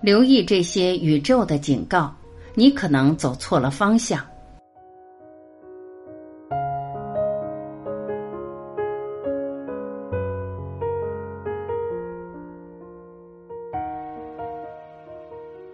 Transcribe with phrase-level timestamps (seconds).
[0.00, 2.14] 留意这些宇宙的警告，
[2.54, 4.22] 你可能走错了方向。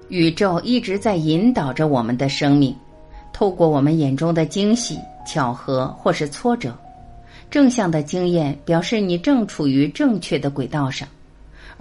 [0.08, 2.76] 宇宙一直在引导着我们的生命，
[3.32, 6.76] 透过我们眼中的惊喜、巧合或是挫折。
[7.50, 11.08] 正向的经验表示你正处于正确的轨道上，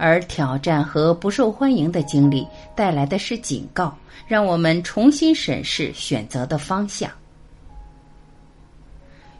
[0.02, 2.44] 而挑战和不受欢迎的经历
[2.74, 3.96] 带来的是警告，
[4.26, 7.08] 让我们重新审视选择的方向。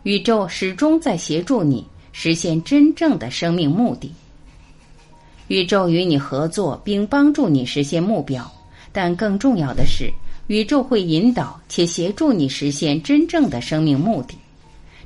[0.04, 4.14] 宇宙始终在协助你实现真正的生命目的。
[5.48, 8.48] 宇宙与你合作，并帮助你实现目标。
[8.92, 10.12] 但更重要的是，
[10.46, 14.36] 宇宙会引导且协助你实现真正的生命目的。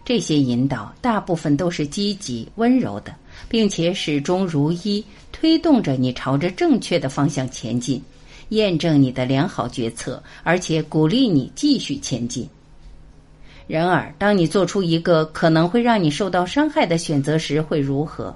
[0.05, 3.15] 这些引导大部分都是积极、温柔的，
[3.49, 8.03] 并且始终如一，推动着你朝着正确的方向前进，
[8.51, 12.49] 验证你的良好决策，而且鼓励你继续前进。
[13.67, 18.35] 然而，当你做出一个可能会让你受到伤害的选择时，会如何？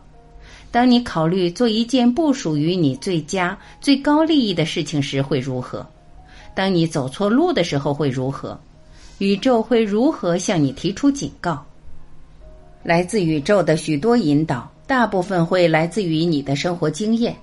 [0.72, 5.86] 当你考虑做一件不属于你最佳、最高利益的事情时，会如何？
[6.54, 8.58] 当你走错路的时候，会如何？
[9.18, 11.64] 宇宙会如何向你提出警告？
[12.82, 17.36] 来自宇宙的许多引导，大部分会来自于你的生活经验，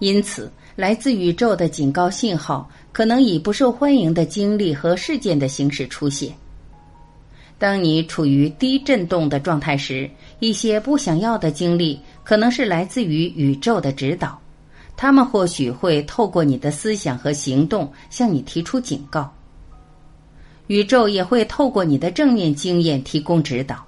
[0.00, 6.34] 因此，来自宇宙的警告信号可能以不受欢迎的经历和事件的形式出现。
[7.60, 14.36] 当你处于低振动的状态时，一些不想要的经历可能是来自于宇宙的指导，
[14.96, 19.32] 他们或许会透过你的思想和行动向你提出警告。
[20.66, 23.86] 宇宙也会透过你的正面经验提供指导。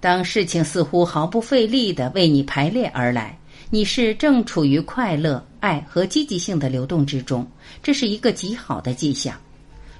[0.00, 7.46] 当事情似乎毫不费力的为你排列而来，你是正处于快乐、爱和积极性的流动之中，
[7.82, 9.34] 这是一个极好的迹象。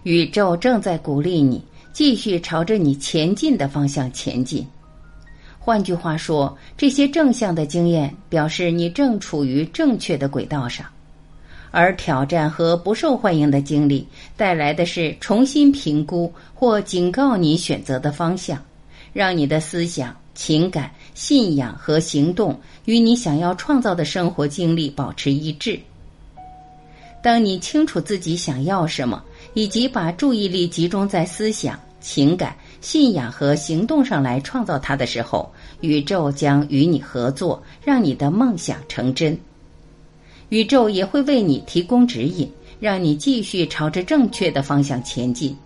[0.03, 1.63] 宇宙正在鼓励你。
[1.93, 4.65] 继续朝着你前进的方向前进。
[5.59, 10.87] 换句话说，这些正向的经验表示你正处于正确的轨道上，
[11.73, 18.57] 而挑战和不受欢迎的经历带来的是重新评估或警告你选择的方向，
[19.13, 25.79] 让你的思想、情感、信仰和行动与你想要创造的生活经历保持一致。
[27.23, 29.23] 当你清楚自己想要什么。
[29.55, 35.51] 以及把注意力集中在思想、情感、信仰和行动上来创造它的时候，
[35.81, 39.37] 宇宙将与你合作，让你的梦想成真。
[40.51, 42.49] 宇宙也会为你提供指引，
[42.79, 45.57] 让你继续朝着正确的方向前进。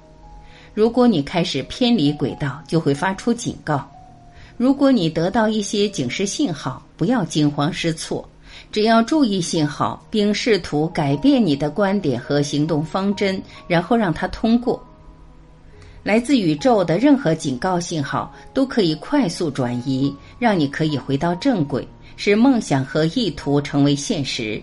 [0.74, 3.88] 如果你开始偏离轨道，就会发出警告。
[4.56, 8.28] 如果你得到一些警示信号，不要惊慌失措。
[8.70, 14.82] 只要注意信号，并试图改变你的观点和行动方针，然后让它通过。
[16.02, 21.86] 来自宇宙的任何警告信号都可以快速转移，让你可以回到正轨，
[22.16, 24.60] 使梦想和意图成为现实。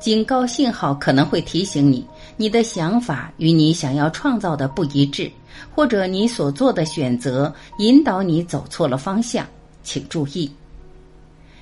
[0.00, 2.02] 警告信号可能会提醒你，
[2.38, 5.30] 你的想法与你想要创造的不一致，
[5.74, 9.46] 或者你所做的选择引导你走错了方向，
[9.82, 10.50] 请注意。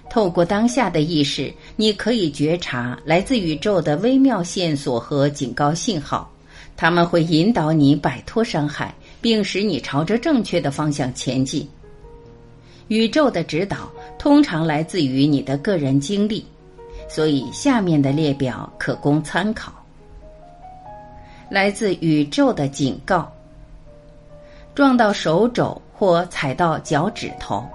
[0.09, 6.31] 透过当下的意识，你可以觉察来自宇宙的微妙线索和警告信号，
[6.77, 11.69] 他们会引导你摆脱伤害，并使你朝着正确的方向前进。
[12.87, 16.43] 宇宙的指导通常来自于你的个人经历，
[17.09, 19.73] 所以下面的列表可供参考。
[21.49, 23.27] 来自宇宙的警告：
[24.75, 27.67] 撞到手肘或踩到脚趾头。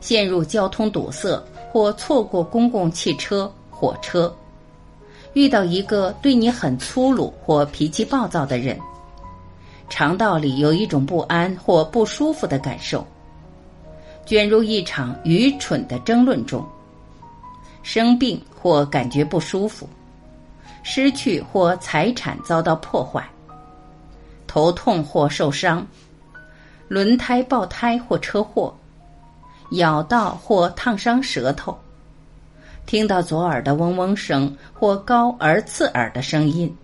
[0.00, 1.38] 陷入交通堵塞，
[1.70, 4.32] 或错过公共汽车、火车；
[5.34, 8.74] 遇到一个对你很粗鲁或脾气暴躁的人；
[9.90, 13.04] 肠道里有一种不安或不舒服的感受；
[14.24, 16.62] 卷入一场愚蠢的争论中；
[17.82, 19.86] 生病或感觉不舒服；
[20.82, 23.22] 失去或财产遭到破坏；
[24.46, 25.82] 头痛或受伤；
[26.88, 28.74] 轮胎爆胎或车祸。
[29.74, 31.78] 咬到或烫伤舌头，
[32.86, 36.76] 听到左耳的嗡嗡声或高而刺耳的声音，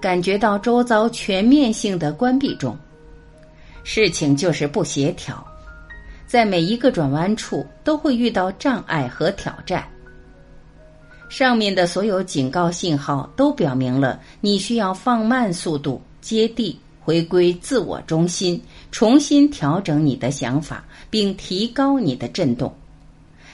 [0.00, 2.76] 感觉到周遭全面性的关闭中，
[3.84, 5.45] 事情就是不协调，
[6.26, 9.86] 在每一个转弯处都会遇到障碍和挑战。
[11.28, 18.60] 上面的所有警告信号都表明了你需要放慢速度、接地、回归自我中心，
[18.92, 20.84] 重新调整你的想法。
[21.08, 22.74] 并提高你的振动。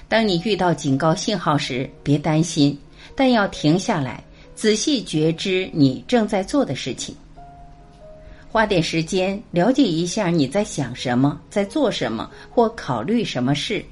[0.08, 2.76] 当你遇到警告信号时，别担心，
[3.14, 4.24] 但要停下来，
[4.54, 7.14] 仔细觉知你正在做的事情。
[8.52, 13.82] 花点时间了解一下你在想什么，在做什么，或考虑什么事。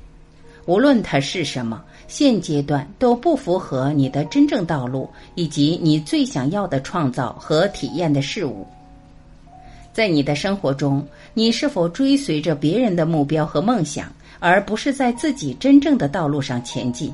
[0.67, 8.67] 无论它是什么，现阶段都不符合你的真正道路以及你最想要的创造和体验的事物。
[9.95, 11.03] 在你的生活中，
[11.33, 17.11] 你是否追随着别人的目标和梦想，而不是在自己真正的道路上前进？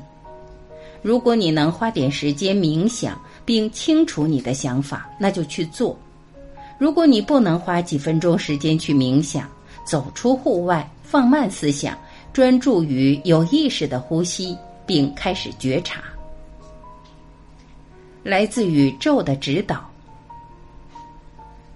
[1.01, 5.97] 如果你能花点时间冥想并清楚你的想法，那就去做。
[6.77, 9.49] 如果你不能花几分钟时间去冥想，
[9.83, 11.97] 走出户外，放慢思想，
[12.31, 16.03] 专注于有意识的呼吸，并开始觉察，
[18.21, 19.89] 来自宇宙的指导。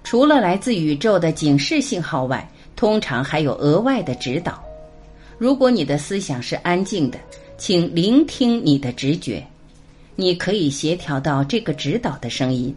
[0.04, 4.62] 除了来自宇宙的警示信号外，通常还有额外的指导。
[5.38, 7.18] 如果你的思想是安静的，
[7.58, 9.44] 请聆听你的直觉，
[10.16, 12.76] 你可以协调到这个指导的声音。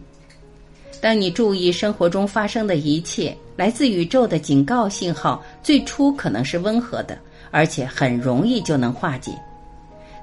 [1.05, 7.15] 当你注意生活中发生的一切，来自宇宙的警告信号，最初可能是温和的，
[7.51, 9.31] 而且很容易就能化解。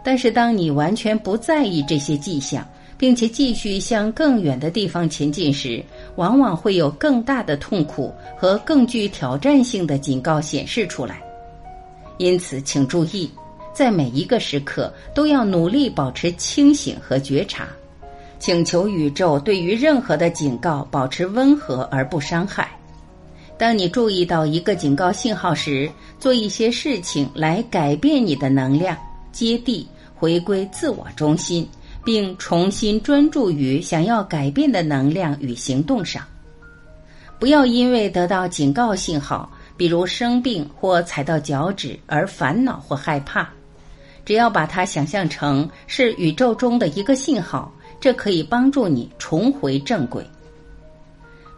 [0.02, 2.66] 但是，当你完全不在意这些迹象，
[2.98, 5.80] 并且继续向更远的地方前进时，
[6.16, 11.22] 往往会有更大的痛苦和更具挑战性的警告显示出来。
[12.18, 13.30] 因此，请注意，
[13.72, 17.68] 在每一个时刻都要努力保持清醒和觉察。
[18.42, 22.76] 请求宇宙对于任何的警告保持温和而不伤害。
[23.56, 28.98] 当你注意到一个警告信号时，做一些事情来改变你的能量，
[29.30, 29.86] 接地，
[30.16, 31.68] 回归自我中心，
[32.04, 36.24] 并重新专注于想要改变的能量与行动上。
[37.38, 43.48] 不要因为得到警告信号，比如生病或踩到脚趾而烦恼或害怕。
[44.24, 47.72] 只要把它想象成是宇宙中的一个信号。
[48.02, 50.26] 这可以帮助你重回正轨。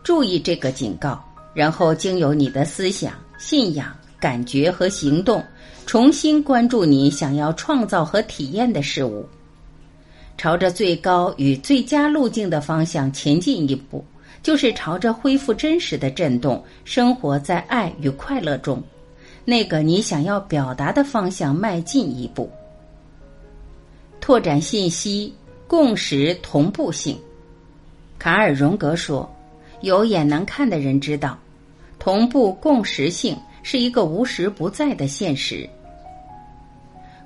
[0.02, 1.18] 注意这个警告，
[1.54, 5.42] 然后经由你的思想、信仰、感觉和行动，
[5.86, 9.26] 重新关注你想要创造和体验的事物，
[10.36, 14.04] 朝着最高与最佳路径的方向前进一步，
[14.42, 18.82] 就是朝着恢复真实的震动，生活在爱与快乐中，
[19.46, 22.50] 那个你想要表达的方向迈进一步，
[24.20, 25.32] 拓展信息。
[25.76, 27.18] 共识同步性，
[28.16, 29.28] 卡尔·荣格说
[29.82, 31.36] ：“有眼能看的人知道，
[31.98, 35.68] 同步共识性是一个无时不在的现实。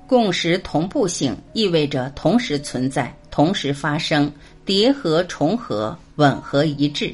[0.07, 4.33] 共识同步性意味着同时存在、同时发生、
[4.65, 7.13] 叠合重合、吻合一致。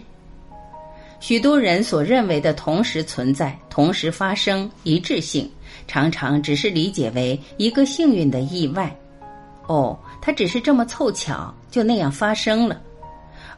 [1.19, 5.51] 许多人所认为的同时存在、同时发生、一致性，
[5.85, 8.89] 常常只是理解为一个幸运的意外。”
[9.67, 12.81] 哦，它只是这么凑巧，就那样发生了。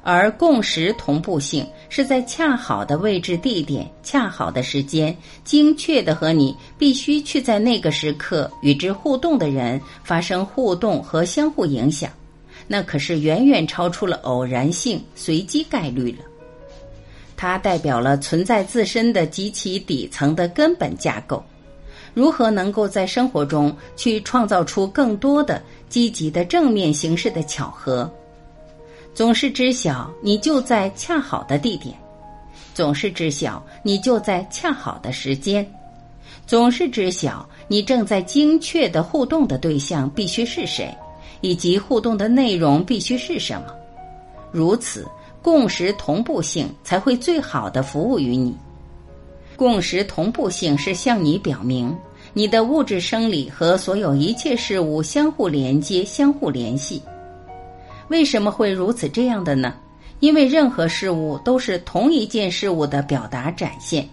[0.04, 5.16] 而共识同步性是在恰好的位置、地点、恰好的时间，
[5.46, 12.12] 精确的和你必须去在那个时刻与之互动的人发生互动和相互影响。
[12.68, 16.26] 那可是远远超出了偶然性、随机概率了。
[17.38, 21.42] 它代表了存在自身的极其底层的根本架构。
[22.18, 25.62] 如何能够在生活中去创造出更多的？
[25.88, 28.12] 积极的正面形式的巧合，
[29.14, 31.96] 总是知晓你就在恰好的地点，
[32.74, 35.64] 总是知晓你就在恰好的时间，
[36.48, 40.92] 总是知晓你正在精确的互动的对象必须是谁，
[41.42, 43.68] 以及互动的内容必须是什么。
[44.52, 45.08] 如此，
[45.40, 48.58] 共识同步性才会最好的服务于你。
[49.56, 51.96] 共识同步性是向你表明。
[52.38, 57.02] 你的物质生理和所有一切事物相互连接、相互联系。
[58.10, 59.74] 为什么会如此这样的呢？
[60.20, 64.08] 因为任何事物都是同一件事物的表达展现，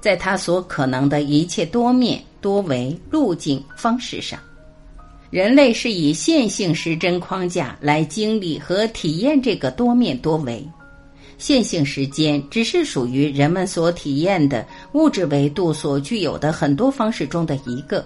[0.00, 4.40] 在它所可能的一切多面、多维、路径、方式上，
[5.28, 10.66] 人类是以线性时针框架来经历和体验这个多面多维。
[11.38, 18.04] 线性时间只是属于人们所体验的物质维度所具有的很多方式中的一个。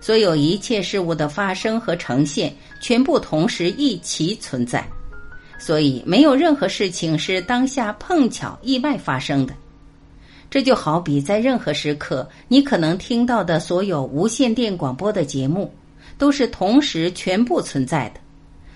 [0.00, 4.84] 所有一切事物的发生和呈现全部同时一起存在，
[5.58, 9.54] 所以没有任何事情是当下碰巧意外发生的。
[10.50, 15.72] 这就好比在任何时刻，你可能听到的所有无线电广播的节目，
[16.18, 18.20] 都是同时全部存在的。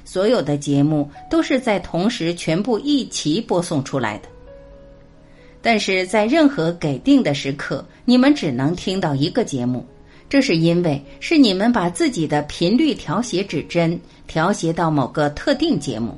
[0.07, 4.29] 所有的节目都是在同时全部一起播送出来的，
[5.61, 9.85] 但是在任何给定的时刻，你们只能听到一个节目，
[10.29, 16.17] 这是因为是你们把自己的频率调谐指针调谐到某个特定节目。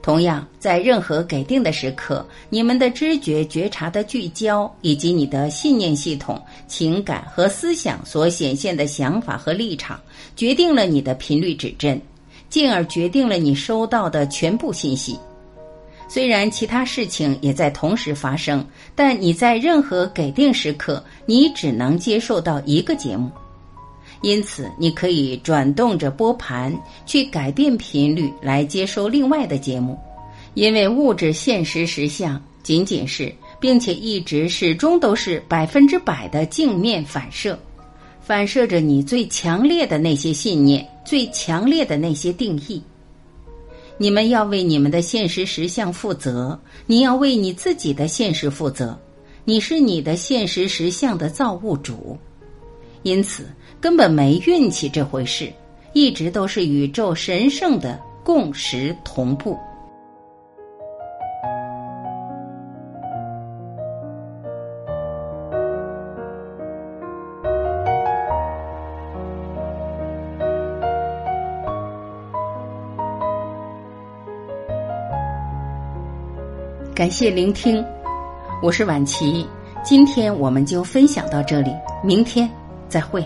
[0.00, 9.98] 同样，在任何给定的时刻，你们的知觉觉察的聚焦，以及你的信念系统、情感和思想所显现的想法和立场，
[10.36, 11.98] 决定了你的频率指针，
[12.54, 15.18] 进而决定了你收到的全部信息。
[16.06, 23.28] 虽然其他事情也在同时发生，但你在任何给定时刻，你只能接受到一个节目。
[24.22, 26.72] 因此，你可以转动着拨盘
[27.04, 29.98] 去改变频率，来接收另外的节目。
[30.54, 37.58] 因为物质现实实相仅仅是，并且一直始终都是百分之百的镜面反射，
[38.26, 42.82] 反射着你最强烈的那些信念、最强烈的那些定义。
[43.98, 48.98] 你们要为你们的现实实相负责，你要为你自己的现实负责。
[49.44, 52.18] 你是你的现实实相的造物主，
[53.02, 53.46] 因此。
[53.78, 55.52] 根本没运气这回事，
[55.92, 59.58] 一直都是宇宙神圣的共识同步。
[76.94, 77.84] 感谢聆听，
[78.62, 79.44] 我是婉琪，
[79.82, 81.72] 今天我们就分享到这里，
[82.04, 82.48] 明天
[82.88, 83.20] 再会。